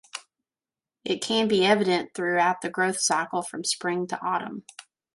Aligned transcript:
It 1.05 1.21
can 1.21 1.47
be 1.47 1.63
evident 1.63 2.15
throughout 2.15 2.61
the 2.61 2.71
growth 2.71 2.99
cycle 2.99 3.43
from 3.43 3.63
spring 3.63 4.07
to 4.07 4.19
autumn. 4.19 4.65